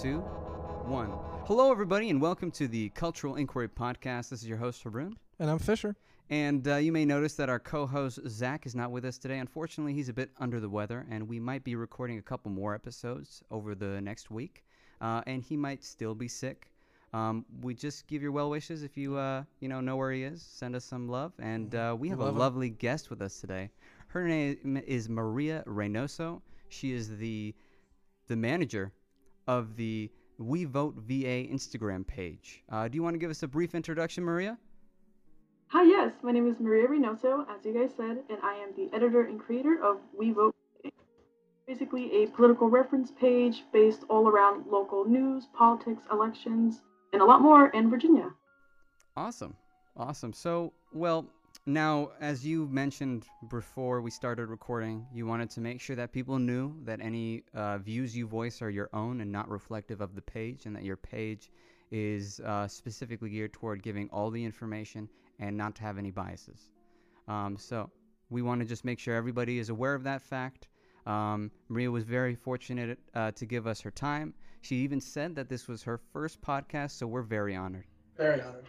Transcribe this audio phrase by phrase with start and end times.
[0.00, 0.18] two,
[0.86, 1.10] one.
[1.46, 4.28] Hello, everybody, and welcome to the Cultural Inquiry Podcast.
[4.28, 5.16] This is your host, Haroon.
[5.40, 5.96] And I'm Fisher.
[6.30, 9.40] And uh, you may notice that our co host, Zach, is not with us today.
[9.40, 12.76] Unfortunately, he's a bit under the weather, and we might be recording a couple more
[12.76, 14.64] episodes over the next week.
[15.00, 16.70] Uh, and he might still be sick.
[17.12, 20.22] Um, we just give your well wishes if you uh, you know know where he
[20.22, 20.42] is.
[20.42, 22.38] Send us some love, and uh, we have love a him.
[22.38, 23.68] lovely guest with us today.
[24.06, 26.40] Her name is Maria Reynoso.
[26.68, 27.52] She is the
[28.28, 28.92] the manager
[29.48, 32.62] of the We Vote VA Instagram page.
[32.70, 34.56] Uh, do you want to give us a brief introduction, Maria?
[35.68, 38.94] Hi, yes, my name is Maria Reynoso, as you guys said, and I am the
[38.94, 40.54] editor and creator of We Vote.
[41.66, 46.80] Basically, a political reference page based all around local news, politics, elections,
[47.12, 48.30] and a lot more in Virginia.
[49.16, 49.54] Awesome.
[49.96, 50.32] Awesome.
[50.32, 51.26] So, well,
[51.68, 56.38] now, as you mentioned before we started recording, you wanted to make sure that people
[56.38, 60.22] knew that any uh, views you voice are your own and not reflective of the
[60.22, 61.50] page, and that your page
[61.90, 65.08] is uh, specifically geared toward giving all the information
[65.40, 66.72] and not to have any biases.
[67.28, 67.90] Um, so,
[68.30, 70.68] we want to just make sure everybody is aware of that fact.
[71.06, 74.32] Um, Maria was very fortunate uh, to give us her time.
[74.62, 77.84] She even said that this was her first podcast, so we're very honored.
[78.16, 78.66] Very honored.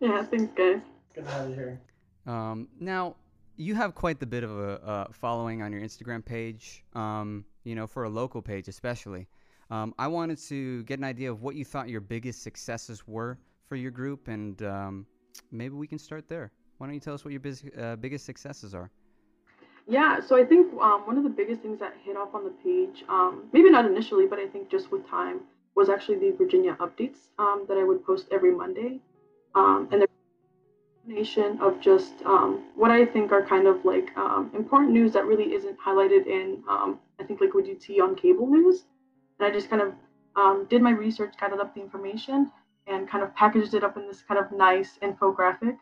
[0.00, 0.80] Yeah, thanks, guys.
[1.14, 1.80] Good to have you here.
[2.28, 3.16] Um, now,
[3.56, 7.86] you have quite the bit of a following on your Instagram page, um, you know,
[7.86, 9.26] for a local page especially.
[9.70, 13.38] Um, I wanted to get an idea of what you thought your biggest successes were
[13.68, 15.06] for your group, and um,
[15.50, 16.52] maybe we can start there.
[16.76, 18.90] Why don't you tell us what your bis- uh, biggest successes are?
[19.88, 22.54] Yeah, so I think um, one of the biggest things that hit off on the
[22.62, 25.40] page, um, maybe not initially, but I think just with time,
[25.74, 29.00] was actually the Virginia updates um, that I would post every Monday.
[29.54, 30.07] Um, and the
[31.08, 35.24] combination of just um, what I think are kind of like um, important news that
[35.24, 38.84] really isn't highlighted in, um, I think, like what you'd see on cable news.
[39.38, 39.94] And I just kind of
[40.36, 42.50] um, did my research, gathered up the information,
[42.86, 45.76] and kind of packaged it up in this kind of nice infographic.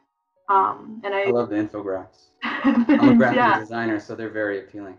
[0.48, 2.30] Um, and I, I love the infographics.
[2.42, 3.58] I'm a graphic yeah.
[3.58, 4.96] designer, so they're very appealing.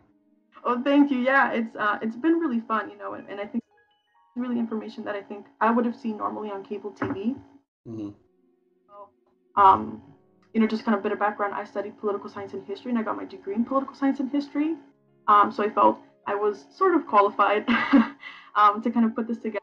[0.65, 1.19] Oh, thank you.
[1.19, 3.63] Yeah, it's uh, it's been really fun, you know, and, and I think
[4.35, 7.35] really information that I think I would have seen normally on cable TV.
[7.87, 8.09] Mm-hmm.
[9.59, 10.03] Um,
[10.53, 11.53] you know, just kind of bit of background.
[11.53, 14.31] I studied political science and history, and I got my degree in political science and
[14.31, 14.75] history.
[15.27, 17.67] Um, so I felt I was sort of qualified
[18.55, 19.59] um, to kind of put this together.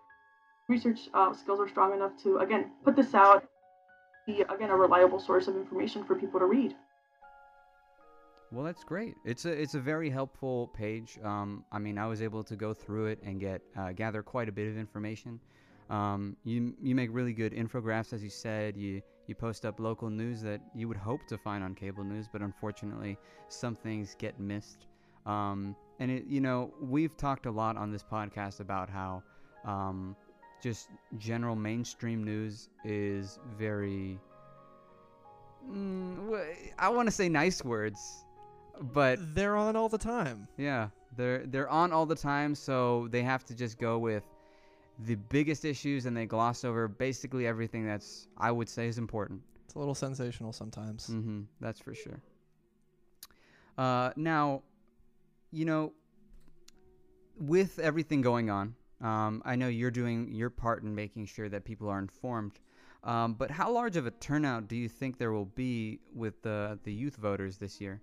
[0.68, 3.44] Research uh, skills are strong enough to again put this out,
[4.26, 6.74] be again a reliable source of information for people to read.
[8.50, 9.14] Well, that's great.
[9.24, 11.18] It's a it's a very helpful page.
[11.24, 14.48] Um, I mean, I was able to go through it and get uh, gather quite
[14.48, 15.40] a bit of information.
[15.90, 18.76] Um, you you make really good infographics, as you said.
[18.76, 22.28] You you post up local news that you would hope to find on cable news,
[22.32, 23.16] but unfortunately,
[23.48, 24.86] some things get missed.
[25.26, 29.22] Um, and it, you know, we've talked a lot on this podcast about how
[29.64, 30.14] um,
[30.62, 34.18] just general mainstream news is very.
[35.70, 36.38] Mm,
[36.78, 38.24] I want to say nice words,
[38.92, 40.46] but They're on all the time.
[40.58, 44.24] yeah, they're they're on all the time, so they have to just go with
[45.00, 49.42] the biggest issues and they gloss over basically everything that's I would say is important.
[49.64, 51.08] It's a little sensational sometimes.
[51.08, 51.42] Mm-hmm.
[51.60, 52.20] That's for sure.
[53.76, 54.62] Uh, now,
[55.50, 55.92] you know,
[57.38, 61.64] with everything going on, um, I know you're doing your part in making sure that
[61.64, 62.60] people are informed.
[63.02, 66.78] Um, but how large of a turnout do you think there will be with the
[66.84, 68.00] the youth voters this year?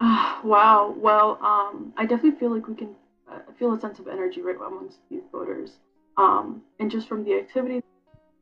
[0.00, 0.94] Ah, wow.
[0.96, 2.94] Well, um, I definitely feel like we can
[3.30, 5.72] uh, feel a sense of energy right amongst youth voters.
[6.16, 7.82] Um, and just from the activity,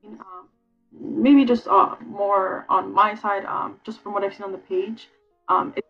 [0.04, 0.48] um,
[0.92, 4.58] maybe just uh, more on my side, um, just from what I've seen on the
[4.58, 5.08] page,
[5.48, 5.84] um, it,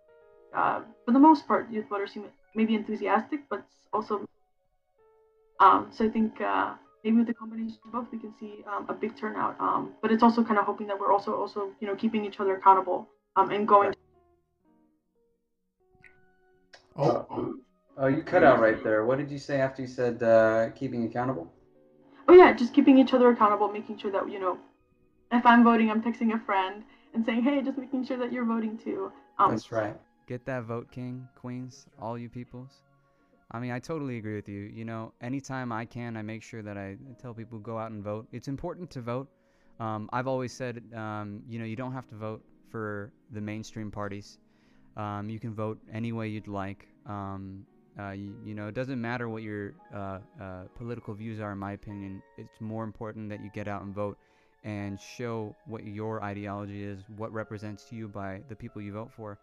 [0.54, 2.24] uh, for the most part, youth voters seem
[2.54, 4.26] maybe enthusiastic, but also.
[5.60, 8.86] Um, so I think uh, maybe with the combination of both, we can see um,
[8.88, 9.60] a big turnout.
[9.60, 12.40] Um, but it's also kind of hoping that we're also also you know keeping each
[12.40, 13.94] other accountable um, and going.
[16.96, 17.58] Oh,
[18.00, 19.04] Oh, you cut out right there.
[19.04, 21.52] What did you say after you said uh, keeping accountable?
[22.28, 24.56] Oh yeah, just keeping each other accountable, making sure that you know,
[25.32, 28.44] if I'm voting, I'm texting a friend and saying, hey, just making sure that you're
[28.44, 29.10] voting too.
[29.38, 29.96] Um, That's right.
[30.28, 32.70] Get that vote, king, queens, all you peoples.
[33.50, 34.60] I mean, I totally agree with you.
[34.60, 38.04] You know, anytime I can, I make sure that I tell people go out and
[38.04, 38.28] vote.
[38.30, 39.28] It's important to vote.
[39.80, 43.90] Um, I've always said, um, you know, you don't have to vote for the mainstream
[43.90, 44.38] parties.
[44.96, 46.86] Um, you can vote any way you'd like.
[47.98, 51.58] Uh, you, you know, it doesn't matter what your uh, uh, political views are, in
[51.58, 52.22] my opinion.
[52.36, 54.18] It's more important that you get out and vote
[54.64, 59.10] and show what your ideology is, what represents to you by the people you vote
[59.16, 59.38] for.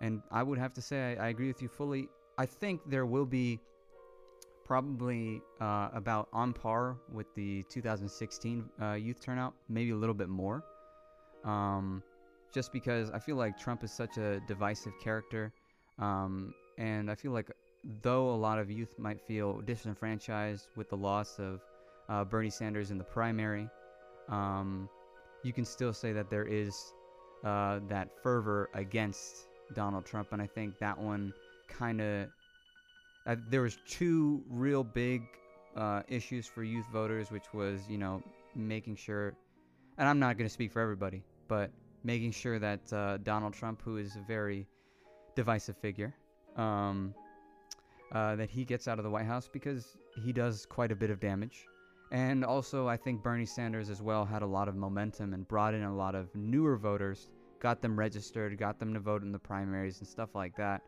[0.00, 2.08] And I would have to say, I, I agree with you fully.
[2.38, 3.60] I think there will be
[4.64, 10.28] probably uh, about on par with the 2016 uh, youth turnout, maybe a little bit
[10.28, 10.62] more.
[11.44, 12.02] Um,
[12.52, 15.52] just because I feel like Trump is such a divisive character,
[15.98, 17.50] um, and I feel like
[18.02, 21.60] though a lot of youth might feel disenfranchised with the loss of
[22.08, 23.68] uh, Bernie Sanders in the primary,
[24.28, 24.88] um,
[25.44, 26.92] you can still say that there is
[27.44, 31.32] uh, that fervor against Donald Trump, and I think that one
[31.68, 32.28] kind of
[33.26, 35.22] uh, there was two real big
[35.76, 38.22] uh, issues for youth voters, which was you know
[38.56, 39.34] making sure,
[39.98, 41.70] and I'm not going to speak for everybody, but
[42.04, 44.66] making sure that uh, Donald Trump, who is a very
[45.36, 46.14] divisive figure,
[46.56, 47.14] um,
[48.12, 51.10] uh, that he gets out of the White House because he does quite a bit
[51.10, 51.66] of damage.
[52.12, 55.74] And also, I think Bernie Sanders as well had a lot of momentum and brought
[55.74, 57.28] in a lot of newer voters,
[57.60, 60.82] got them registered, got them to vote in the primaries and stuff like that.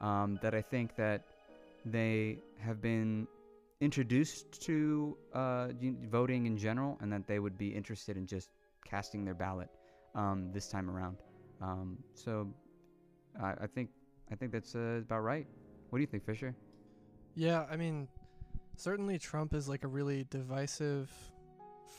[0.00, 1.24] Um, that I think that
[1.84, 3.26] they have been
[3.80, 5.68] introduced to uh,
[6.10, 8.50] voting in general, and that they would be interested in just
[8.84, 9.68] casting their ballot
[10.14, 11.16] um, this time around.
[11.60, 12.48] Um, so
[13.40, 13.90] I, I, think
[14.30, 15.46] I think that's uh, about right.
[15.90, 16.54] What do you think, Fisher?
[17.34, 18.08] Yeah, I mean,
[18.76, 21.10] certainly Trump is like a really divisive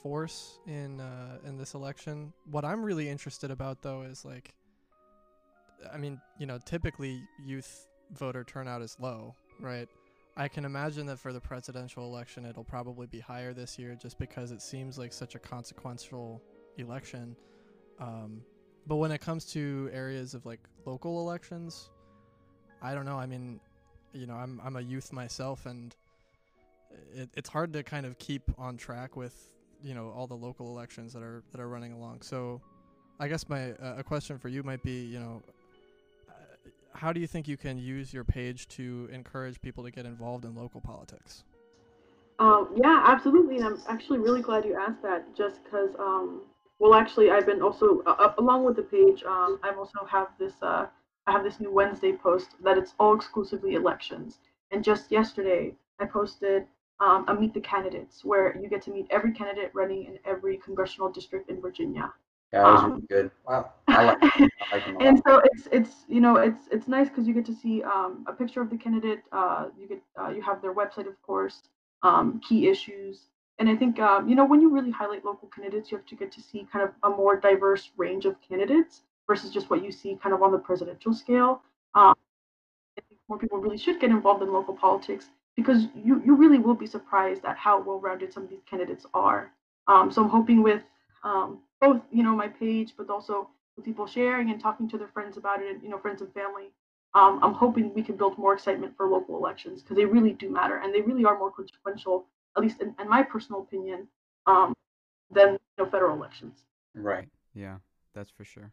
[0.02, 2.34] force in uh, in this election.
[2.50, 4.54] What I'm really interested about though is like,
[5.94, 9.88] I mean, you know, typically youth voter turnout is low, right?
[10.38, 14.18] I can imagine that for the presidential election, it'll probably be higher this year just
[14.18, 16.42] because it seems like such a consequential
[16.78, 17.36] election.
[18.00, 18.42] Um,
[18.88, 21.90] but when it comes to areas of like local elections,
[22.82, 23.18] I don't know.
[23.18, 23.60] I mean,
[24.14, 25.96] you know, I'm I'm a youth myself, and
[27.14, 29.36] it, it's hard to kind of keep on track with
[29.84, 32.22] you know all the local elections that are that are running along.
[32.22, 32.62] So,
[33.20, 35.42] I guess my uh, a question for you might be, you know,
[36.94, 40.46] how do you think you can use your page to encourage people to get involved
[40.46, 41.44] in local politics?
[42.40, 45.36] Um, yeah, absolutely, and I'm actually really glad you asked that.
[45.36, 46.42] Just because, um,
[46.80, 49.24] well, actually, I've been also uh, along with the page.
[49.24, 50.54] Um, I've also have this.
[50.62, 50.88] Uh,
[51.30, 54.40] I have this new Wednesday post that it's all exclusively elections.
[54.72, 56.66] And just yesterday, I posted
[57.00, 60.58] um, a meet the candidates where you get to meet every candidate running in every
[60.58, 62.12] congressional district in Virginia.
[62.52, 63.32] Yeah, that was um, really good.
[63.48, 63.74] Wow.
[63.90, 67.36] I like, I like and so it's it's you know it's it's nice because you
[67.36, 69.22] get to see um, a picture of the candidate.
[69.32, 71.62] Uh, you get uh, you have their website, of course,
[72.02, 73.28] um, key issues,
[73.60, 76.16] and I think um, you know when you really highlight local candidates, you have to
[76.16, 79.92] get to see kind of a more diverse range of candidates versus just what you
[79.92, 81.62] see kind of on the presidential scale.
[81.96, 82.16] Um,
[83.30, 86.88] more people really should get involved in local politics because you you really will be
[86.88, 89.52] surprised at how well-rounded some of these candidates are.
[89.88, 90.82] Um, so I'm hoping with
[91.24, 95.08] um, both you know my page, but also with people sharing and talking to their
[95.10, 96.72] friends about it, and you know friends and family.
[97.16, 100.48] Um, I'm hoping we can build more excitement for local elections because they really do
[100.50, 104.08] matter and they really are more consequential, at least in, in my personal opinion,
[104.46, 104.76] um,
[105.32, 106.60] than you know, federal elections.
[106.94, 107.28] Right.
[107.56, 107.78] Yeah,
[108.14, 108.72] that's for sure.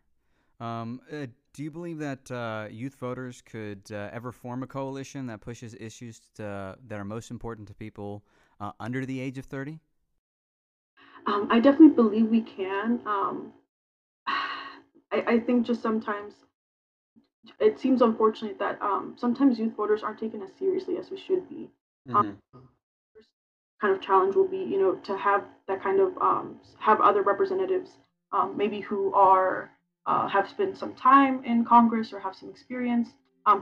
[0.61, 5.27] Um, uh, do you believe that uh, youth voters could uh, ever form a coalition
[5.27, 8.23] that pushes issues to, that are most important to people
[8.61, 9.79] uh, under the age of 30?
[11.27, 13.01] Um, I definitely believe we can.
[13.05, 13.53] Um,
[14.27, 16.35] I, I, think just sometimes
[17.59, 21.49] it seems unfortunate that um, sometimes youth voters aren't taken as seriously as we should
[21.49, 21.69] be.
[22.15, 22.65] Um, mm-hmm.
[23.81, 27.23] kind of challenge will be, you know, to have that kind of um, have other
[27.23, 27.99] representatives,
[28.33, 29.73] um, maybe who are
[30.07, 33.09] uh, have spent some time in Congress or have some experience,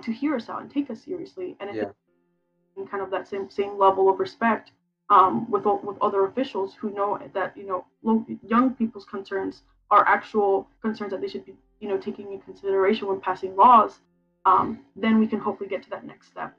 [0.02, 1.84] to hear us out and take us seriously, and yeah.
[2.76, 4.70] in kind of that same same level of respect
[5.10, 7.84] um, with with other officials who know that you know
[8.46, 13.06] young people's concerns are actual concerns that they should be you know taking in consideration
[13.08, 14.00] when passing laws,
[14.46, 16.54] um, then we can hopefully get to that next step.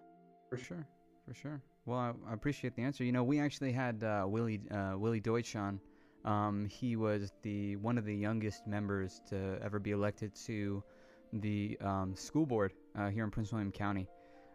[0.49, 0.85] For sure,
[1.27, 1.61] for sure.
[1.85, 3.03] Well, I, I appreciate the answer.
[3.03, 5.79] You know, we actually had uh, Willie uh, Willie Deutsch on.
[6.25, 10.83] Um, he was the one of the youngest members to ever be elected to
[11.31, 14.07] the um, school board uh, here in Prince William County.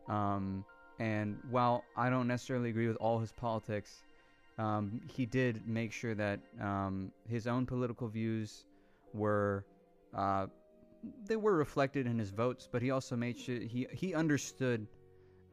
[0.08, 0.64] Um,
[0.98, 4.02] and while I don't necessarily agree with all his politics,
[4.58, 8.66] um, he did make sure that um, his own political views
[9.14, 9.64] were
[10.14, 10.46] uh,
[11.24, 12.68] they were reflected in his votes.
[12.70, 14.88] But he also made sure he he understood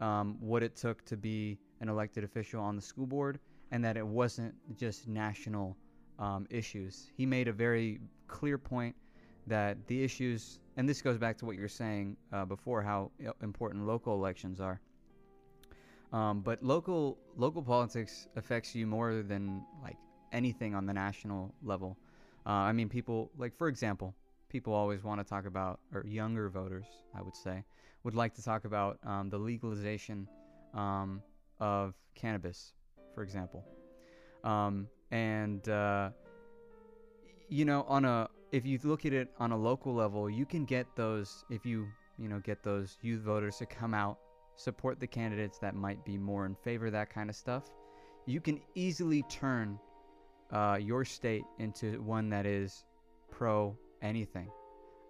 [0.02, 3.40] um, what it took to be an elected official on the school board,
[3.72, 5.78] and that it wasn't just national
[6.20, 7.12] um, issues.
[7.16, 8.96] He made a very clear point
[9.48, 13.12] that the issues, and this goes back to what you were saying uh, before, how
[13.42, 14.82] important local elections are
[16.14, 19.98] um, but local local politics affects you more than like
[20.32, 21.98] anything on the national level.
[22.46, 24.16] Uh, I mean, people like for example,
[24.50, 27.64] people always want to talk about, or younger voters, I would say,
[28.04, 30.28] would like to talk about um, the legalization
[30.74, 31.22] um,
[31.60, 32.74] of cannabis,
[33.14, 33.66] for example.
[34.44, 36.10] Um, and uh,
[37.50, 40.66] you know, on a if you look at it on a local level, you can
[40.66, 41.88] get those if you
[42.18, 44.18] you know get those youth voters to come out,
[44.56, 47.72] support the candidates that might be more in favor of that kind of stuff.
[48.26, 49.80] You can easily turn
[50.52, 52.86] uh, your state into one that is
[53.32, 54.50] pro anything.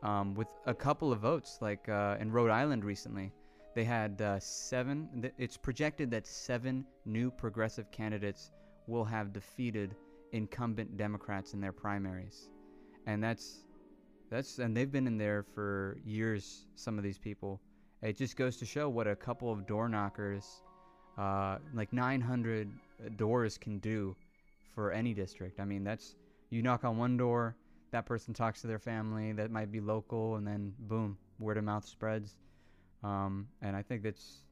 [0.03, 3.33] Um, with a couple of votes, like uh, in Rhode Island recently,
[3.73, 5.31] they had uh, seven.
[5.39, 8.51] It's projected that seven new progressive candidates
[8.87, 9.95] will have defeated
[10.31, 12.49] incumbent Democrats in their primaries,
[13.05, 13.63] and that's
[14.29, 16.65] that's and they've been in there for years.
[16.75, 17.61] Some of these people.
[18.01, 20.61] It just goes to show what a couple of door knockers,
[21.17, 22.69] uh, like 900
[23.15, 24.15] doors, can do
[24.75, 25.59] for any district.
[25.59, 26.15] I mean, that's
[26.51, 27.55] you knock on one door,
[27.91, 31.63] that person talks to their family that might be local, and then boom, word of
[31.63, 32.35] mouth spreads.
[33.03, 34.43] Um, and I think that's,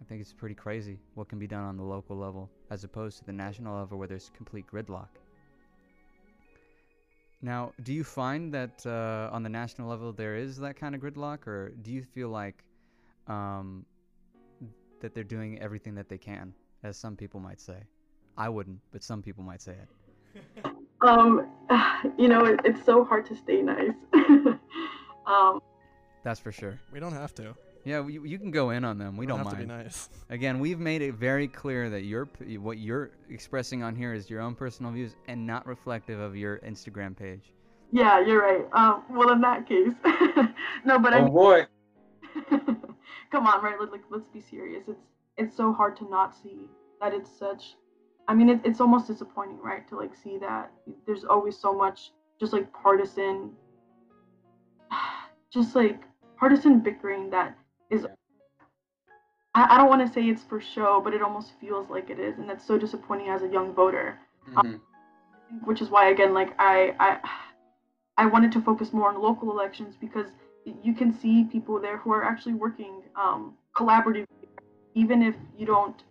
[0.00, 3.18] I think it's pretty crazy what can be done on the local level as opposed
[3.18, 5.08] to the national level where there's complete gridlock.
[7.42, 11.00] Now, do you find that uh, on the national level there is that kind of
[11.00, 12.64] gridlock, or do you feel like
[13.26, 13.84] um,
[15.00, 17.82] that they're doing everything that they can, as some people might say?
[18.38, 20.66] I wouldn't, but some people might say it.
[21.04, 21.48] Um,
[22.18, 23.92] you know, it, it's so hard to stay nice.
[25.26, 25.60] um,
[26.22, 26.80] That's for sure.
[26.92, 27.54] We don't have to.
[27.84, 29.16] Yeah, you, you can go in on them.
[29.16, 29.58] We don't, have mind.
[29.58, 30.08] to be nice.
[30.30, 34.40] Again, we've made it very clear that your what you're expressing on here is your
[34.40, 37.52] own personal views and not reflective of your Instagram page.
[37.92, 38.66] yeah, you're right.
[38.72, 39.92] Um, well, in that case,
[40.84, 41.66] no, but I Oh mean, boy.
[42.50, 43.78] come on, right?
[43.78, 44.84] Like, like, let's be serious.
[44.88, 45.00] It's
[45.36, 46.68] it's so hard to not see
[47.00, 47.76] that it's such.
[48.28, 49.86] I mean, it, it's almost disappointing, right?
[49.88, 50.72] To like see that
[51.06, 53.50] there's always so much just like partisan,
[55.52, 56.02] just like
[56.38, 57.56] partisan bickering that
[57.94, 58.06] is.
[59.54, 62.18] I, I don't want to say it's for show, but it almost feels like it
[62.18, 64.18] is, and that's so disappointing as a young voter.
[64.48, 64.80] Mhm.
[65.64, 67.18] which is why again like I I
[68.22, 70.26] I wanted to focus more on local elections because
[70.82, 74.26] you can see people there who are actually working um, collaboratively,
[74.94, 76.02] even if you don't,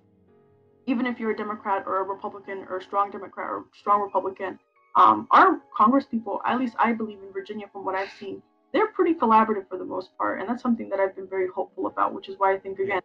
[0.85, 4.59] even if you're a Democrat or a Republican or a strong Democrat or strong Republican.
[4.95, 8.43] Um, our Congress people, at least I believe in Virginia, from what I've seen,
[8.73, 11.87] they're pretty collaborative for the most part, and that's something that I've been very hopeful
[11.87, 12.13] about.
[12.13, 13.01] Which is why I think again,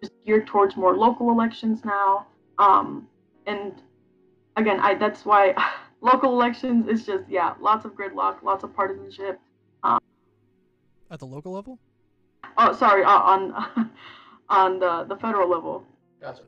[0.00, 2.26] just geared towards more local elections now.
[2.58, 3.06] Um,
[3.46, 3.74] and
[4.56, 5.54] again, I that's why
[6.00, 9.38] local elections is just yeah, lots of gridlock, lots of partisanship.
[11.12, 11.78] At the local level?
[12.56, 13.52] Oh, sorry, uh, on
[14.48, 15.84] on the the federal level.
[16.22, 16.44] Gotcha.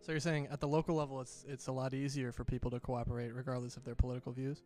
[0.00, 2.80] So you're saying at the local level, it's it's a lot easier for people to
[2.80, 4.64] cooperate regardless of their political views.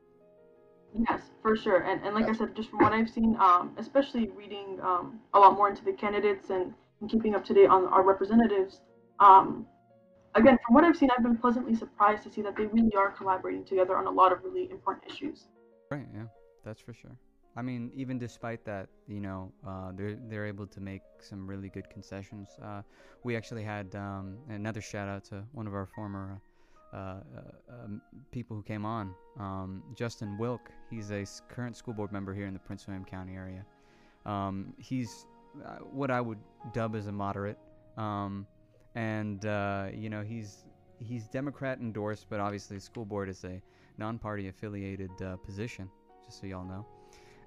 [0.97, 1.83] Yes, for sure.
[1.83, 5.39] And and like I said, just from what I've seen, um, especially reading um, a
[5.39, 8.81] lot more into the candidates and, and keeping up to date on our representatives,
[9.19, 9.67] um,
[10.37, 13.11] again, from what I've seen, I've been pleasantly surprised to see that they really are
[13.11, 15.47] collaborating together on a lot of really important issues.
[15.91, 16.07] Right.
[16.15, 16.27] Yeah,
[16.65, 17.17] that's for sure.
[17.57, 21.69] I mean, even despite that, you know, uh, they're they're able to make some really
[21.69, 22.49] good concessions.
[22.63, 22.83] Uh,
[23.25, 26.41] we actually had um, another shout out to one of our former
[26.95, 27.21] uh, uh,
[27.85, 30.71] um, people who came on, um, Justin Wilk.
[30.91, 33.65] He's a current school board member here in the Prince William County area.
[34.25, 35.27] Um, he's
[35.65, 36.39] uh, what I would
[36.73, 37.59] dub as a moderate,
[37.97, 38.47] um,
[38.95, 40.65] and uh, you know he's
[41.01, 43.61] he's Democrat endorsed, but obviously school board is a
[43.99, 45.89] non-party affiliated uh, position,
[46.25, 46.87] just so y'all know.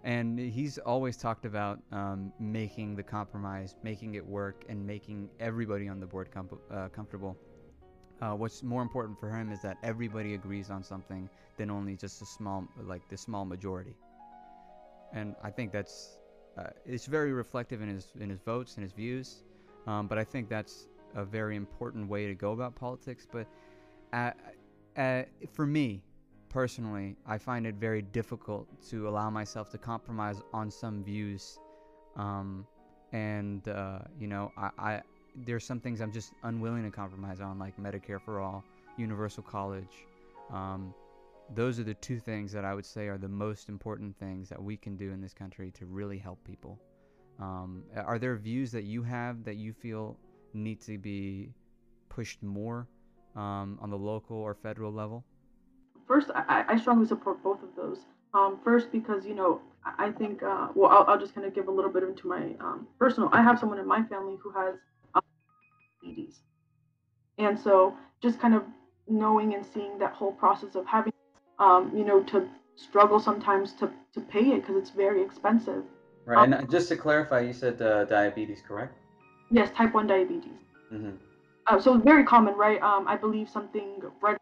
[0.04, 5.88] And he's always talked about um, making the compromise, making it work, and making everybody
[5.88, 7.38] on the board com- uh, comfortable.
[8.22, 12.22] Uh, what's more important for him is that everybody agrees on something than only just
[12.22, 13.96] a small, like the small majority.
[15.14, 16.20] And I think that's
[16.58, 19.44] uh, it's very reflective in his in his votes and his views.
[19.86, 23.28] Um, but I think that's a very important way to go about politics.
[23.32, 23.48] But
[24.14, 24.32] uh,
[24.98, 26.04] uh, for me,
[26.50, 31.60] personally, I find it very difficult to allow myself to compromise on some views.
[32.16, 32.66] Um,
[33.14, 35.02] and, uh, you know, I, I,
[35.46, 38.64] there's some things I'm just unwilling to compromise on, like Medicare for all,
[38.98, 40.06] universal college.
[40.52, 40.94] Um,
[41.54, 44.62] those are the two things that I would say are the most important things that
[44.62, 46.80] we can do in this country to really help people.
[47.40, 50.18] Um, are there views that you have that you feel
[50.54, 51.54] need to be
[52.10, 52.88] pushed more
[53.36, 55.24] um, on the local or federal level?
[56.08, 58.00] First, I, I strongly support both of those.
[58.34, 59.62] Um, first, because you know,
[59.98, 62.56] I think uh, well, I'll, I'll just kind of give a little bit into my
[62.60, 63.30] um, personal.
[63.32, 64.76] I have someone in my family who has
[66.04, 66.40] um, diabetes,
[67.38, 68.64] and so just kind of
[69.08, 71.14] knowing and seeing that whole process of having,
[71.60, 75.84] um, you know, to struggle sometimes to to pay it because it's very expensive.
[76.26, 76.44] Right.
[76.44, 78.98] And uh, just to clarify, you said uh, diabetes, correct?
[79.50, 80.52] Yes, type one diabetes.
[80.92, 81.16] Mm-hmm.
[81.68, 82.82] uh, so very common, right?
[82.82, 84.38] Um, I believe something right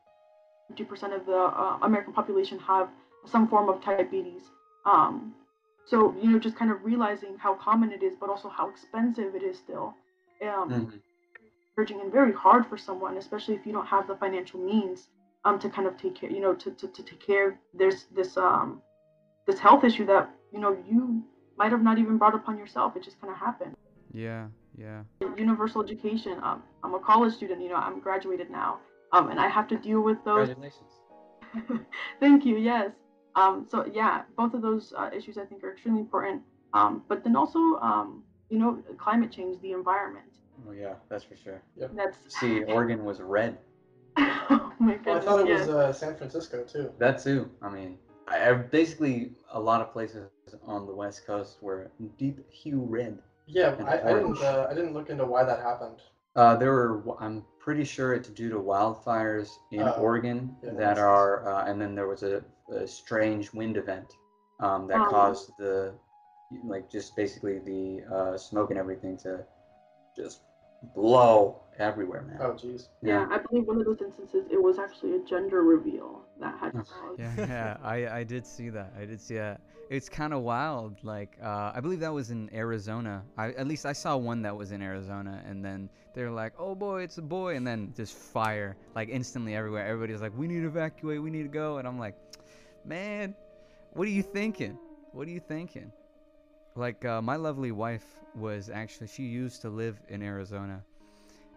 [0.74, 2.90] 50% of the uh, American population have
[3.26, 4.44] some form of diabetes.
[4.86, 5.34] Um,
[5.86, 9.36] so you know, just kind of realizing how common it is, but also how expensive
[9.36, 9.96] it is still.
[10.42, 11.02] Um, Mhm.
[11.78, 15.10] Urging and very hard for someone, especially if you don't have the financial means
[15.44, 18.06] um, to kind of take care, you know, to, to, to take care of this
[18.16, 18.82] this um
[19.46, 21.24] this health issue that you know you
[21.58, 22.96] might have not even brought upon yourself.
[22.96, 23.76] It just kind of happened.
[24.14, 25.04] Yeah, yeah.
[25.38, 26.40] Universal education.
[26.42, 27.62] Um, I'm a college student.
[27.62, 28.80] You know, I'm graduated now,
[29.12, 30.50] um, and I have to deal with those.
[30.50, 31.86] Congratulations.
[32.20, 32.58] Thank you.
[32.58, 32.92] Yes.
[33.36, 36.42] Um, so yeah, both of those uh, issues I think are extremely important.
[36.74, 40.26] Um, but then also, um, you know, climate change, the environment.
[40.68, 41.62] Oh yeah, that's for sure.
[41.78, 43.58] That's See, Oregon was red.
[44.18, 45.18] oh my Well.
[45.18, 45.68] I thought it yes.
[45.68, 46.92] was uh, San Francisco too.
[46.98, 47.50] That too.
[47.62, 47.98] I mean,
[48.28, 50.28] I, I basically a lot of places
[50.66, 53.18] on the West Coast were deep hue red.
[53.48, 54.42] Yeah, I, I didn't.
[54.42, 56.02] Uh, I didn't look into why that happened.
[56.36, 60.78] Uh, there were, I'm pretty sure it's due to wildfires in Oh, Oregon yeah, that
[60.78, 61.10] that makes sense.
[61.10, 64.18] are, uh, and then there was a, a strange wind event
[64.60, 65.10] um, that Um.
[65.10, 65.94] caused the,
[66.66, 69.46] like, just basically the uh, smoke and everything to
[70.16, 70.42] just
[70.94, 72.38] blow everywhere, man.
[72.40, 72.88] Oh, jeez.
[73.02, 76.74] Yeah, I believe one of those instances it was actually a gender reveal that had
[76.76, 77.20] Oh, caused.
[77.20, 78.94] Yeah, yeah, I, I did see that.
[79.00, 79.62] I did see that.
[79.90, 81.04] It's kind of wild.
[81.04, 83.24] Like, uh, I believe that was in Arizona.
[83.38, 86.74] I at least I saw one that was in Arizona, and then they're like, "Oh
[86.76, 89.86] boy, it's a boy," and then just fire like instantly everywhere.
[89.86, 91.22] Everybody's like, "We need to evacuate.
[91.22, 92.16] We need to go," and I'm like,
[92.84, 93.36] "Man,
[93.92, 94.78] what are you thinking?
[95.12, 95.92] What are you thinking?"
[96.76, 100.84] Like, uh, my lovely wife was actually she used to live in Arizona,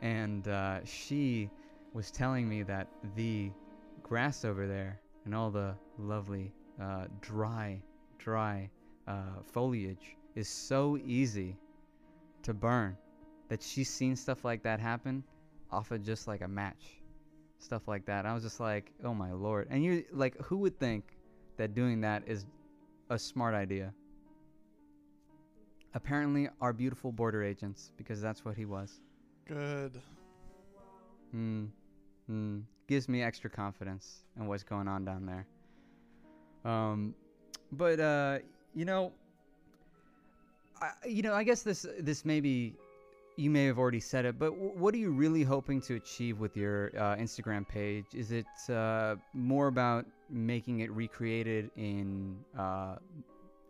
[0.01, 1.51] and uh, she
[1.93, 3.51] was telling me that the
[4.03, 7.83] grass over there and all the lovely uh, dry,
[8.19, 8.71] dry
[9.09, 11.57] uh, foliage is so easy
[12.43, 12.97] to burn
[13.49, 15.25] that she's seen stuff like that happen
[15.73, 17.01] off of just like a match,
[17.59, 18.25] stuff like that.
[18.25, 19.67] I was just like, oh my lord!
[19.69, 21.19] And you like, who would think
[21.57, 22.47] that doing that is
[23.11, 23.93] a smart idea?
[25.95, 29.01] Apparently, our beautiful border agents, because that's what he was.
[29.47, 30.01] Good.
[31.33, 31.67] Hmm.
[32.27, 32.61] Hmm.
[32.87, 35.47] Gives me extra confidence in what's going on down there.
[36.65, 37.15] Um,
[37.73, 38.39] but uh,
[38.75, 39.13] you know,
[40.81, 42.77] I, you know, I guess this this maybe
[43.37, 46.41] you may have already said it, but w- what are you really hoping to achieve
[46.41, 48.07] with your uh, Instagram page?
[48.13, 52.97] Is it uh, more about making it recreated in uh,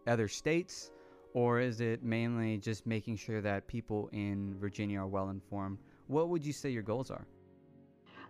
[0.07, 0.91] other states,
[1.39, 5.79] or is it mainly just making sure that people in Virginia are well informed?
[6.09, 7.25] What would you say your goals are?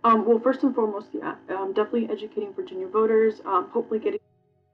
[0.03, 3.41] Um, well, first and foremost, yeah, um, definitely educating Virginia voters.
[3.45, 4.19] Um, hopefully, getting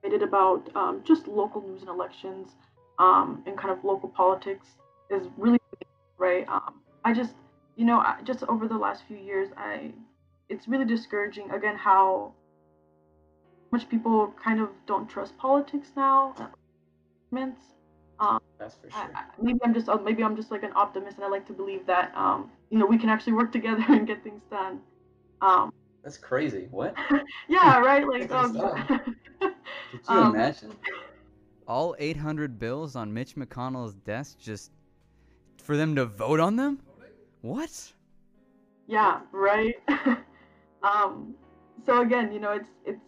[0.02, 2.50] excited about um, just local news and elections
[2.98, 4.66] um, and kind of local politics
[5.08, 5.58] is really
[6.18, 6.46] right.
[6.46, 7.32] Um, I just,
[7.76, 9.92] you know, I, just over the last few years, I
[10.50, 12.34] it's really discouraging again how
[13.72, 16.34] much people kind of don't trust politics now.
[18.18, 19.10] Um, That's for sure.
[19.14, 21.52] I, maybe I'm just uh, maybe I'm just like an optimist, and I like to
[21.52, 24.80] believe that um, you know we can actually work together and get things done.
[25.42, 26.68] Um, That's crazy.
[26.70, 26.94] What?
[27.48, 28.06] yeah, right.
[28.08, 28.86] Like, um, things done.
[29.38, 30.72] Could you Um, imagine?
[31.68, 34.70] all 800 bills on Mitch McConnell's desk just
[35.62, 36.80] for them to vote on them?
[37.42, 37.92] What?
[38.86, 39.74] yeah, right.
[40.82, 41.34] um,
[41.84, 43.00] so again, you know, it's it's,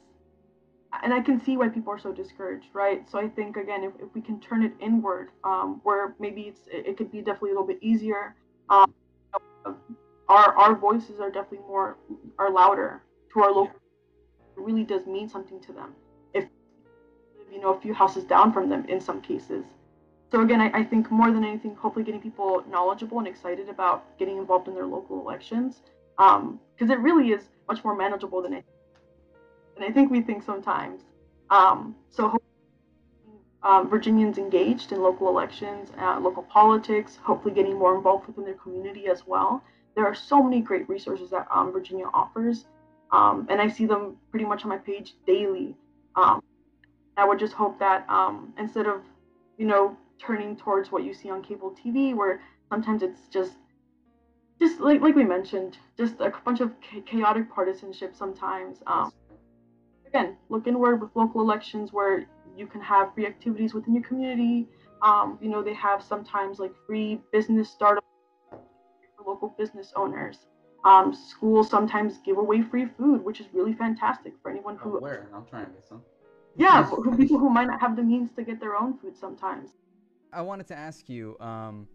[1.03, 3.09] and I can see why people are so discouraged, right?
[3.11, 6.61] So I think again, if, if we can turn it inward, um, where maybe it's
[6.71, 8.35] it, could be definitely a little bit easier.
[8.71, 8.95] Um,
[10.29, 11.97] our our voices are definitely more
[12.39, 13.77] are louder to our local.
[14.57, 15.95] It really does mean something to them.
[16.35, 16.47] If
[17.53, 19.65] you know a few houses down from them in some cases.
[20.31, 24.19] So again, I, I think more than anything, hopefully getting people knowledgeable and excited about
[24.19, 25.81] getting involved in their local elections,
[26.19, 28.63] because it really is much more manageable than I,
[29.79, 31.03] than I think we think sometimes.
[31.51, 32.37] Um, so
[33.63, 38.55] um, Virginians engaged in local elections, uh, local politics, hopefully getting more involved within their
[38.55, 39.63] community as well.
[39.95, 42.67] There are so many great resources that um, Virginia offers,
[43.11, 45.75] um, and I see them pretty much on my page daily.
[46.15, 46.43] Um,
[47.17, 49.03] I would just hope that um, instead of,
[49.57, 53.55] you know, turning towards what you see on cable TV, where sometimes it's just,
[54.61, 56.73] just like like we mentioned, just a bunch of
[57.07, 58.15] chaotic partisanship.
[58.15, 59.13] Sometimes, um,
[60.09, 64.67] again, look inward with local elections where you can have free activities within your community.
[65.03, 68.05] Um, you know, they have sometimes like free business startup
[68.51, 70.39] for local business owners.
[70.85, 74.99] Um, schools sometimes give away free food, which is really fantastic for anyone Oh, who
[74.99, 75.29] where?
[75.35, 76.03] I'm trying to get some.
[76.57, 79.71] yeah, who, people who might not have the means to get their own food sometimes.
[80.33, 81.89] I wanted to ask you, um,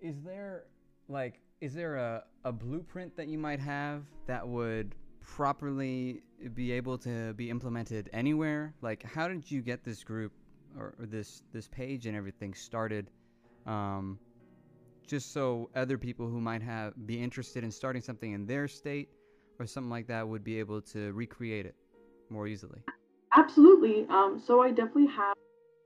[0.00, 0.64] is there
[1.08, 4.94] like is there a, a blueprint that you might have that would
[5.28, 6.22] properly
[6.54, 8.74] be able to be implemented anywhere?
[8.82, 10.32] Like, how did you get this group
[10.76, 13.10] or, or this this page and everything started?
[13.66, 14.18] Um,
[15.06, 19.08] just so other people who might have be interested in starting something in their state
[19.58, 21.74] or something like that would be able to recreate it
[22.30, 22.80] more easily.
[23.36, 24.06] Absolutely.
[24.10, 25.34] Um, so I definitely have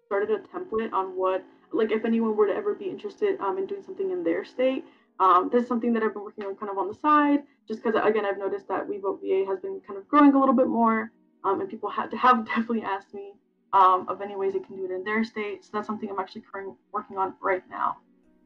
[0.07, 3.67] started a template on what, like, if anyone were to ever be interested um, in
[3.67, 4.85] doing something in their state.
[5.23, 7.81] Um, this is something that I've been working on kind of on the side, just
[7.81, 10.55] because again I've noticed that We Vote VA has been kind of growing a little
[10.55, 11.13] bit more,
[11.45, 13.35] um, and people to have definitely asked me
[13.73, 15.65] um, of any ways they can do it in their state.
[15.65, 17.99] So that's something I'm actually currently working on right now.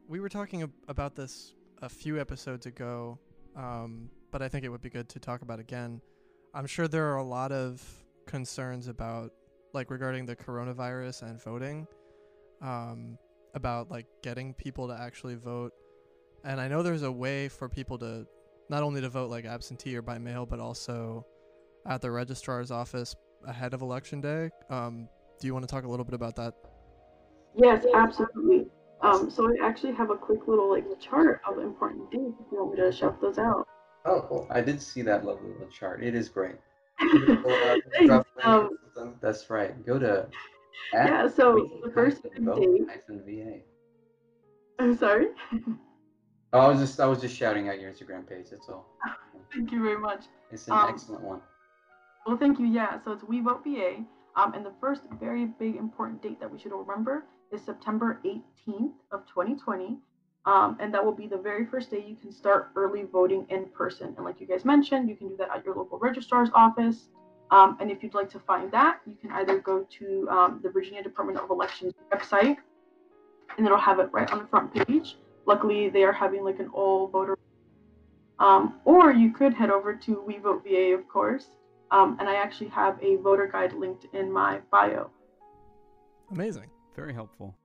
[0.07, 3.17] We were talking about this a few episodes ago,
[3.55, 5.99] um, but I think it would be good to talk about again.
[6.53, 7.83] I'm sure there are a lot of
[8.27, 9.31] concerns about,
[9.73, 11.87] like, regarding the coronavirus and voting,
[12.61, 13.17] um,
[13.55, 15.73] about like getting people to actually vote.
[16.47, 18.25] And I know there's a way for people to
[18.69, 21.25] not only to vote like absentee or by mail, but also
[21.85, 23.13] at the registrar's office
[23.45, 24.49] ahead of election day.
[24.69, 25.09] Um,
[25.41, 26.53] do you want to talk a little bit about that?
[27.53, 28.67] Yes, absolutely.
[29.01, 32.59] Um, so I actually have a quick little like chart of important dates if you
[32.63, 33.67] want me to shout those out.
[34.05, 34.47] Oh, cool.
[34.49, 36.01] I did see that lovely little chart.
[36.01, 36.55] It is great.
[38.43, 38.77] Um,
[39.21, 39.85] That's right.
[39.85, 40.27] Go to
[40.93, 42.87] yeah, so the first date.
[43.09, 43.59] VA.
[44.79, 45.27] I'm sorry.
[46.53, 48.47] Oh, I was just I was just shouting out your Instagram page.
[48.51, 48.85] That's all.
[49.53, 50.25] Thank you very much.
[50.51, 51.41] It's an Um, excellent one.
[52.25, 52.65] Well, thank you.
[52.65, 54.03] Yeah, so it's We Vote VA.
[54.35, 58.91] Um, and the first very big important date that we should remember is September 18th
[59.11, 59.97] of 2020.
[60.45, 63.65] Um, and that will be the very first day you can start early voting in
[63.67, 64.13] person.
[64.17, 67.07] And like you guys mentioned, you can do that at your local registrar's office.
[67.51, 70.69] Um, and if you'd like to find that, you can either go to um, the
[70.69, 72.57] Virginia Department of Elections website,
[73.57, 75.15] and it'll have it right on the front page.
[75.47, 77.37] Luckily, they are having like an all voter.
[78.37, 81.47] Um, or you could head over to We Vote VA, of course,
[81.89, 85.09] um, and I actually have a voter guide linked in my bio.
[86.31, 86.69] Amazing.
[86.95, 87.55] Very helpful.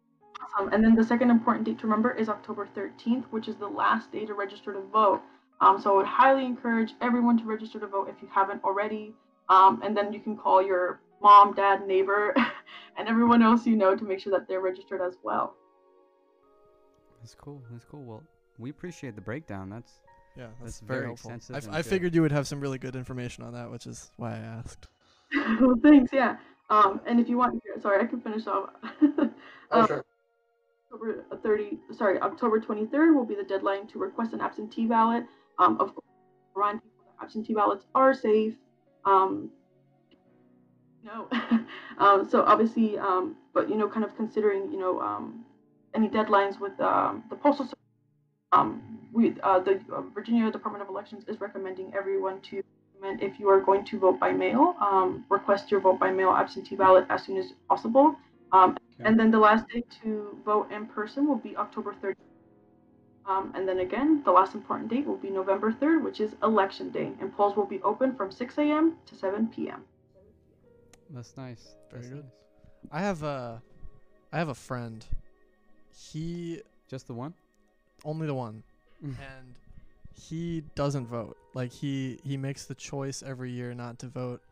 [0.59, 3.67] Um, and then the second important date to remember is October 13th, which is the
[3.67, 5.21] last day to register to vote.
[5.61, 9.15] Um, so I would highly encourage everyone to register to vote if you haven't already.
[9.49, 12.35] Um, and then you can call your mom, dad, neighbor,
[12.97, 15.57] and everyone else you know to make sure that they're registered as well.
[17.23, 17.63] That's cool.
[17.71, 18.03] That's cool.
[18.03, 18.23] Well,
[18.59, 19.71] we appreciate the breakdown.
[19.71, 19.93] That's
[20.37, 21.31] Yeah, That's that's, very, very helpful.
[21.31, 23.87] extensive I, f- I figured you would have some really good information on that, which
[23.87, 24.89] is why I asked.
[25.61, 26.13] well, thanks.
[26.13, 26.37] Yeah.
[26.69, 28.71] Um, and if you want, sorry, I can finish off.
[29.75, 30.05] Oh, um, sure.
[30.93, 35.25] October 30, sorry, October 23rd will be the deadline to request an absentee ballot.
[35.59, 36.05] Um, of course,
[36.55, 38.53] remind people that absentee ballots are safe.
[39.07, 39.49] Um,
[41.03, 41.27] no,
[41.99, 45.47] um, so obviously, um, but you know, kind of considering, you know, um,
[45.95, 47.75] any deadlines with um, the postal service.
[48.53, 52.63] Um, we, uh, the uh, Virginia Department of Elections is recommending everyone to,
[52.95, 56.31] recommend if you are going to vote by mail, um, request your vote by mail
[56.31, 58.17] absentee ballot as soon as possible.
[58.53, 59.09] Um, Okay.
[59.09, 62.15] and then the last day to vote in person will be October 30th.
[63.25, 66.91] Um, and then again, the last important date will be November 3rd, which is election
[66.91, 68.99] day, and polls will be open from 6 a.m.
[69.07, 69.85] to 7 p.m.
[71.11, 71.75] that's nice.
[71.91, 72.25] Very That's good.
[72.25, 72.33] nice.
[72.91, 73.63] I have a,
[74.33, 75.05] I have a friend.
[75.95, 77.35] He Just the one?
[78.05, 78.63] only the one,
[79.03, 79.55] and
[80.15, 81.37] he doesn't vote.
[81.55, 84.43] Like he he makes the choice every year not to vote,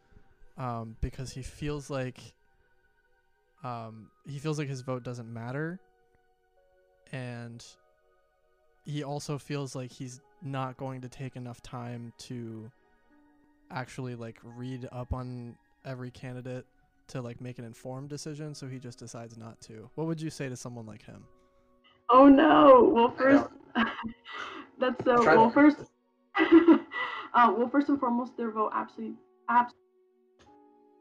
[0.57, 2.21] um, because he feels like,
[3.65, 5.81] um, he feels like his vote doesn't matter,
[7.13, 7.65] and
[8.85, 12.71] he also feels like he's not going to take enough time to
[13.71, 16.67] actually like read up on every candidate
[17.11, 20.31] to like make an informed decision so he just decides not to what would you
[20.31, 21.25] say to someone like him
[22.11, 22.91] Oh no!
[22.93, 23.45] Well, first,
[24.81, 25.25] that's so.
[25.25, 25.55] Well, that.
[25.55, 25.77] first,
[26.37, 29.17] uh, well, first and foremost, their vote absolutely,
[29.49, 29.77] absolutely.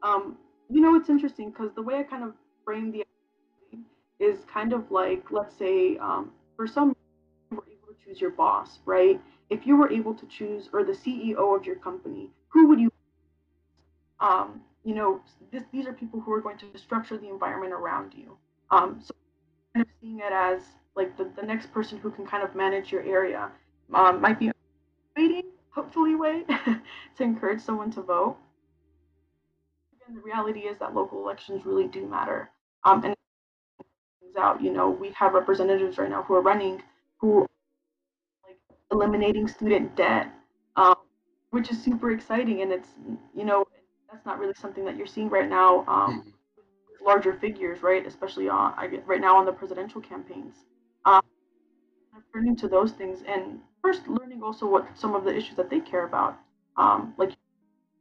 [0.04, 0.38] Um,
[0.70, 3.04] you know, it's interesting because the way I kind of frame the
[4.20, 6.94] is kind of like, let's say, um, for some,
[7.50, 9.20] you were able to choose your boss, right?
[9.48, 12.92] If you were able to choose, or the CEO of your company, who would you?
[14.20, 15.20] Um, you know,
[15.52, 18.36] this, these are people who are going to structure the environment around you.
[18.70, 19.14] Um, so
[19.74, 20.62] kind of seeing it as
[20.96, 23.50] like the, the next person who can kind of manage your area
[23.94, 24.50] um, might be
[25.16, 26.48] waiting, hopefully, wait,
[27.16, 28.36] to encourage someone to vote.
[29.94, 32.50] Again, the reality is that local elections really do matter.
[32.84, 33.14] Um, and
[34.20, 36.82] things out, you know, we have representatives right now who are running
[37.18, 37.46] who
[38.46, 38.56] like
[38.90, 40.28] eliminating student debt,
[40.76, 40.94] um,
[41.50, 42.62] which is super exciting.
[42.62, 42.88] And it's,
[43.34, 43.64] you know,
[44.10, 45.84] that's not really something that you're seeing right now.
[45.86, 46.32] Um, Mhm.
[47.04, 48.06] larger figures, right?
[48.06, 50.54] Especially on I get right now on the presidential campaigns.
[51.04, 51.22] Um,
[52.32, 55.80] turning to those things and first learning also what some of the issues that they
[55.80, 56.38] care about,
[56.76, 57.36] um, like a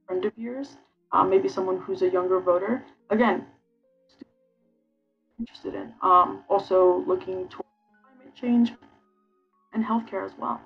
[0.08, 0.78] friend of yours,
[1.12, 2.86] um, maybe someone who's a younger voter.
[3.10, 3.46] Again,
[5.40, 5.94] interested in.
[6.02, 7.70] Um, also looking towards
[8.04, 8.74] climate change
[9.74, 10.62] and healthcare as well.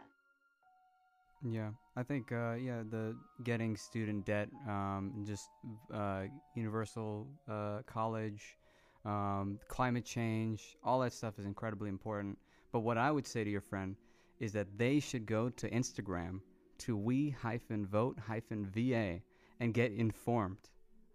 [1.44, 5.50] Yeah, I think uh, yeah, the getting student debt, um, just
[5.94, 6.24] uh,
[6.56, 8.58] universal uh, college,
[9.06, 12.38] um, climate change, all that stuff is incredibly important.
[12.72, 13.96] But what I would say to your friend
[14.40, 16.40] is that they should go to Instagram
[16.80, 19.20] to we hyphen vote hyphen va
[19.60, 20.70] and get informed.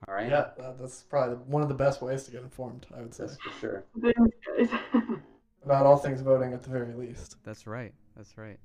[0.07, 0.29] All right.
[0.29, 2.87] Yeah, that, that's probably one of the best ways to get informed.
[2.97, 3.85] I would say That's for sure.
[5.65, 7.37] About all things voting at the very least.
[7.43, 7.93] That's right.
[8.17, 8.61] That's right.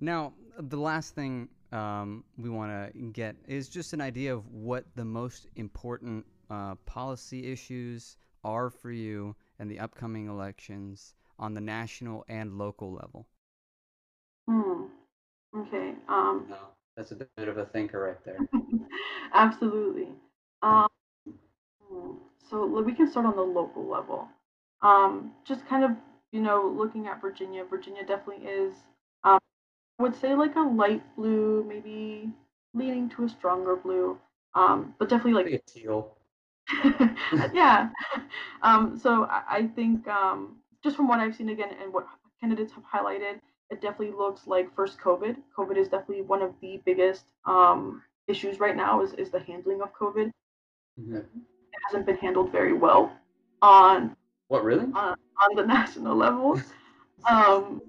[0.00, 4.84] Now, the last thing um, we want to get is just an idea of what
[4.94, 11.60] the most important uh, policy issues are for you in the upcoming elections on the
[11.60, 13.26] national and local level.
[14.48, 14.84] hmm.
[15.56, 15.94] Okay.
[16.08, 16.58] Um, No,
[16.96, 18.38] that's a bit of a thinker right there.
[19.34, 20.08] Absolutely.
[20.62, 20.88] Um,
[22.50, 24.28] so we can start on the local level.
[24.82, 25.92] Um, just kind of,
[26.32, 27.64] you know, looking at Virginia.
[27.64, 28.74] Virginia definitely is,
[29.98, 32.32] I would say like a light blue, maybe
[32.74, 34.18] leaning to a stronger blue,
[34.54, 36.16] um, but definitely like Like a teal.
[37.52, 37.90] yeah.
[38.62, 42.06] Um, so I, I think um, just from what I've seen again and what
[42.40, 45.36] candidates have highlighted, it definitely looks like first COVID.
[45.56, 49.82] COVID is definitely one of the biggest um, issues right now is, is the handling
[49.82, 50.30] of COVID.
[50.98, 51.16] Mhm.
[51.16, 53.12] It hasn't been handled very well
[53.60, 54.16] on
[54.48, 54.86] What really?
[54.94, 56.58] on, on the national level.
[57.28, 57.82] Um,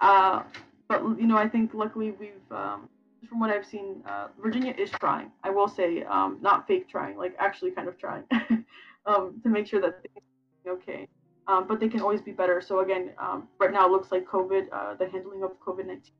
[0.00, 0.42] uh,
[0.90, 2.88] but you know, I think luckily we've, um,
[3.28, 5.30] from what I've seen, uh, Virginia is trying.
[5.44, 8.24] I will say, um, not fake trying, like actually kind of trying,
[9.06, 10.24] um, to make sure that things
[10.66, 11.06] are okay.
[11.46, 12.60] Um, but they can always be better.
[12.60, 16.18] So again, um, right now it looks like COVID, uh, the handling of COVID nineteen,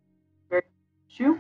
[0.49, 0.63] very
[1.11, 1.39] issue.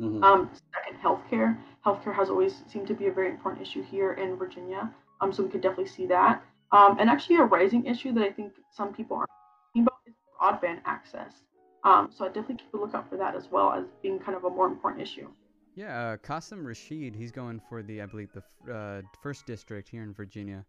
[0.00, 0.24] Mhm.
[0.24, 1.56] Um, second, healthcare.
[1.86, 4.92] Healthcare has always seemed to be a very important issue here in Virginia.
[5.20, 6.42] Um, so we could definitely see that.
[6.72, 9.30] Um, and actually, a rising issue that I think some people aren't
[9.72, 11.44] thinking about is broadband access.
[11.84, 14.44] Um, so I definitely keep a lookout for that as well as being kind of
[14.44, 15.28] a more important issue.
[15.74, 19.88] Yeah, uh, Qasim Rashid, he's going for the, I believe, the f- uh, first district
[19.88, 20.64] here in Virginia.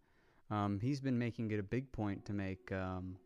[0.50, 3.18] Um, he's been making it a big point to make um,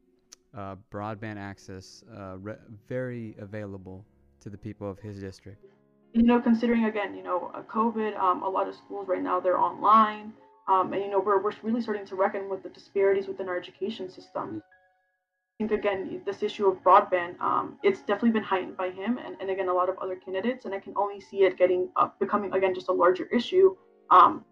[0.55, 2.55] uh, broadband access uh, re-
[2.87, 4.05] very available
[4.39, 5.65] to the people of his district.
[6.13, 9.39] You know, considering again, you know, uh, COVID, um, a lot of schools right now
[9.39, 10.31] they're online,
[10.67, 13.57] um, and you know we're we're really starting to reckon with the disparities within our
[13.57, 14.63] education system.
[15.57, 19.49] Think again, this issue of broadband, um, it's definitely been heightened by him, and, and
[19.49, 22.51] again a lot of other candidates, and I can only see it getting uh, becoming
[22.51, 23.75] again just a larger issue.
[24.09, 24.43] Um,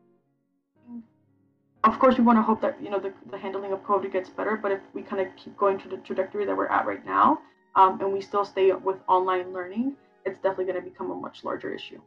[1.84, 4.30] of course, we want to hope that you know the, the handling of COVID gets
[4.30, 7.06] better, but if we kind of keep going to the trajectory that we're at right
[7.06, 7.39] now,
[7.76, 11.44] um, and we still stay with online learning, it's definitely going to become a much
[11.44, 12.00] larger issue.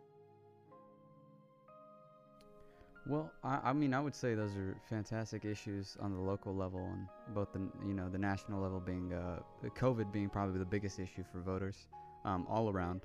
[3.08, 6.90] Well, I, I mean, I would say those are fantastic issues on the local level,
[6.92, 9.38] and both the you know the national level being uh,
[9.78, 11.86] COVID being probably the biggest issue for voters
[12.24, 13.02] um, all around.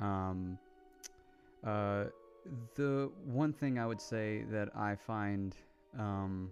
[0.00, 0.58] Um,
[1.62, 2.04] uh,
[2.76, 5.54] the one thing I would say that I find,
[5.98, 6.50] um,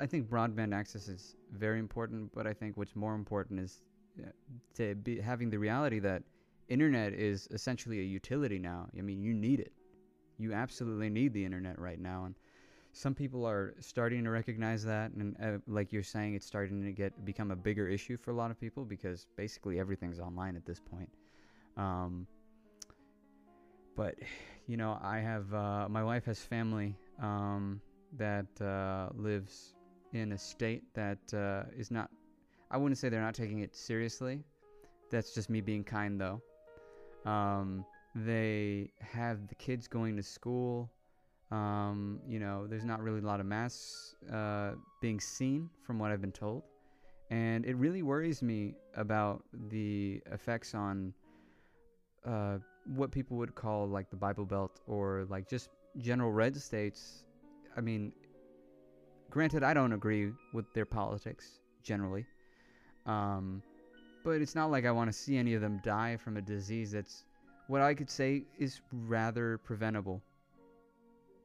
[0.00, 3.82] I think broadband access is very important, but I think what's more important is
[4.18, 4.30] uh,
[4.74, 6.24] to be having the reality that
[6.68, 8.88] internet is essentially a utility now.
[8.98, 9.72] I mean, you need it
[10.40, 12.34] you absolutely need the internet right now and
[12.92, 16.92] some people are starting to recognize that and uh, like you're saying it's starting to
[16.92, 20.66] get become a bigger issue for a lot of people because basically everything's online at
[20.66, 21.08] this point.
[21.76, 22.26] Um,
[23.96, 24.14] but
[24.66, 27.80] you know i have uh, my wife has family um,
[28.16, 29.74] that uh, lives
[30.12, 32.10] in a state that uh, is not
[32.70, 34.42] i wouldn't say they're not taking it seriously.
[35.10, 36.40] That's just me being kind though.
[37.28, 40.90] Um, they have the kids going to school.
[41.50, 46.10] Um, you know, there's not really a lot of masks uh, being seen from what
[46.10, 46.62] I've been told.
[47.30, 51.14] And it really worries me about the effects on
[52.26, 55.68] uh, what people would call like the Bible Belt or like just
[55.98, 57.24] general red states.
[57.76, 58.12] I mean,
[59.30, 62.26] granted, I don't agree with their politics generally.
[63.06, 63.62] Um,
[64.24, 66.92] but it's not like I want to see any of them die from a disease
[66.92, 67.24] that's
[67.70, 70.20] what I could say is rather preventable.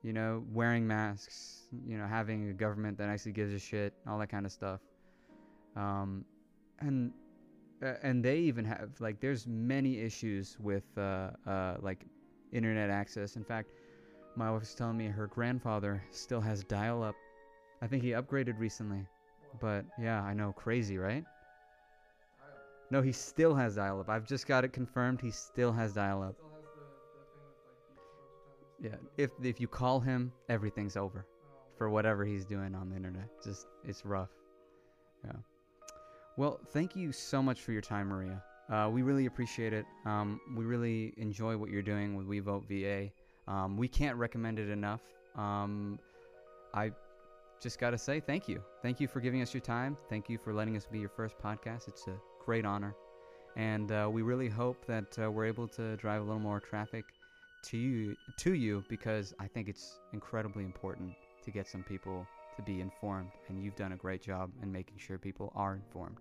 [0.01, 4.17] You know, wearing masks, you know, having a government that actually gives a shit, all
[4.17, 4.79] that kind of stuff.
[5.75, 6.25] Um,
[6.79, 7.11] and
[7.83, 12.05] uh, and they even have like there's many issues with uh, uh, like
[12.51, 13.35] internet access.
[13.35, 13.69] In fact,
[14.35, 17.15] my wife was telling me her grandfather still has dial-up.
[17.83, 19.05] I think he upgraded recently,
[19.59, 21.23] but yeah, I know, crazy, right?
[22.95, 24.07] No, he still has dial up.
[24.07, 25.19] I've just got it confirmed.
[25.19, 26.35] He still has dial up.
[28.81, 28.95] Yeah.
[29.17, 31.25] If if you call him, everything's over
[31.77, 33.27] for whatever he's doing on the internet.
[33.43, 34.29] Just it's rough.
[35.25, 35.33] Yeah.
[36.37, 38.41] Well, thank you so much for your time, Maria.
[38.71, 39.85] Uh, we really appreciate it.
[40.05, 43.09] Um, we really enjoy what you're doing with We Vote VA.
[43.45, 45.01] Um, we can't recommend it enough.
[45.35, 45.99] Um,
[46.73, 46.93] I
[47.59, 48.63] just got to say thank you.
[48.81, 49.97] Thank you for giving us your time.
[50.09, 51.89] Thank you for letting us be your first podcast.
[51.89, 52.95] It's a great honor.
[53.55, 57.05] And uh, we really hope that uh, we're able to drive a little more traffic
[57.63, 62.27] to you, to you because I think it's incredibly important to get some people
[62.57, 63.31] to be informed.
[63.47, 66.17] And you've done a great job in making sure people are informed.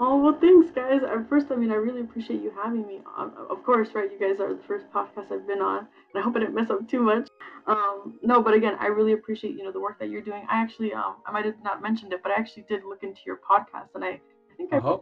[0.00, 1.02] Oh well, thanks, guys.
[1.04, 3.00] At first, I mean, I really appreciate you having me.
[3.16, 4.10] Um, of course, right?
[4.10, 6.68] You guys are the first podcast I've been on, and I hope I didn't mess
[6.68, 7.28] up too much.
[7.68, 10.44] Um, no, but again, I really appreciate you know the work that you're doing.
[10.50, 13.20] I actually, um, I might have not mentioned it, but I actually did look into
[13.24, 14.78] your podcast, and I, I think I.
[14.78, 14.98] Uh-huh.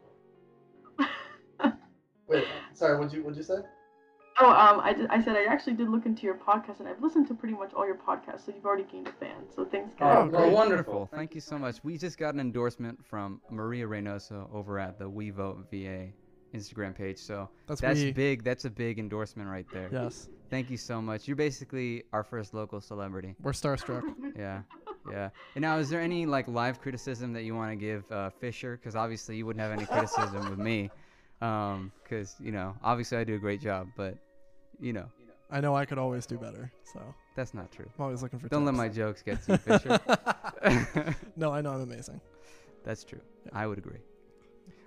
[2.32, 2.98] Wait, sorry.
[2.98, 3.58] What'd you What'd you say?
[4.40, 7.02] Oh, um, I, did, I said I actually did look into your podcast, and I've
[7.02, 9.36] listened to pretty much all your podcasts, so you've already gained a fan.
[9.54, 10.16] So thanks, guys.
[10.16, 10.52] Oh, well, great.
[10.52, 11.08] wonderful.
[11.14, 11.84] Thank you so much.
[11.84, 16.08] We just got an endorsement from Maria Reynoso over at the We Vote VA
[16.54, 17.18] Instagram page.
[17.18, 18.12] So That's, that's we.
[18.12, 18.42] big.
[18.42, 19.90] That's a big endorsement right there.
[19.92, 21.28] Yes, Thank you so much.
[21.28, 23.34] You're basically our first local celebrity.
[23.42, 24.02] we're starstruck.
[24.36, 24.62] Yeah.
[25.10, 25.30] Yeah.
[25.56, 28.76] And now, is there any like live criticism that you want to give uh, Fisher?
[28.76, 30.90] Because obviously you wouldn't have any criticism with me.
[31.42, 34.16] Because, you know, obviously I do a great job, but,
[34.80, 35.06] you know,
[35.50, 37.00] I know I could always do better, so
[37.34, 37.86] that's not true.
[37.98, 38.48] I'm always looking for.
[38.48, 39.98] Don't let my jokes get to you, Fisher.
[41.36, 42.20] no, I know I'm amazing.
[42.84, 43.20] That's true.
[43.44, 43.50] Yeah.
[43.54, 43.98] I would agree.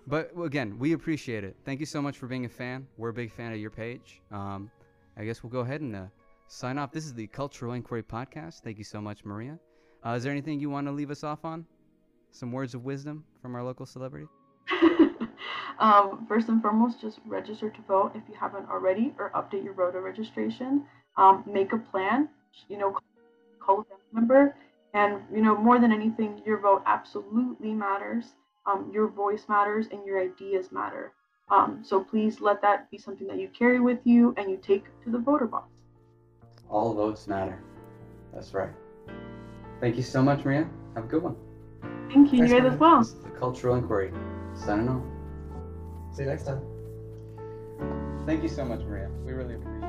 [0.08, 1.58] But again, we appreciate it.
[1.66, 2.88] Thank you so much for being a fan.
[2.98, 4.22] We're a big fan of your page.
[4.32, 4.72] Um,
[5.18, 6.06] I guess we'll go ahead and uh,
[6.48, 6.92] sign off.
[6.92, 8.62] This is the Cultural Inquiry Podcast.
[8.62, 9.60] Thank you so much, Maria.
[10.06, 11.66] Uh, is there anything you want to leave us off on?
[12.32, 14.28] Some words of wisdom from our local celebrity?
[15.80, 19.74] um, first and foremost, just register to vote if you haven't already, or update your
[19.74, 20.86] voter registration.
[21.18, 22.30] Um, make a plan.
[22.70, 22.98] You know,
[23.60, 24.56] call a family member,
[24.94, 28.34] and you know more than anything, your vote absolutely matters.
[28.66, 31.12] Um, your voice matters, and your ideas matter.
[31.50, 34.86] Um, so please let that be something that you carry with you and you take
[35.04, 35.68] to the voter box.
[36.70, 37.62] All votes matter.
[38.34, 38.72] That's right.
[39.80, 40.68] Thank you so much, Maria.
[40.96, 41.36] Have a good one.
[42.10, 43.04] Thank you, Thanks, you guys as well.
[43.04, 44.12] The Cultural Inquiry.
[44.56, 45.04] Signing off.
[46.16, 46.62] See you next time.
[48.26, 49.10] Thank you so much, Maria.
[49.26, 49.85] We really appreciate it.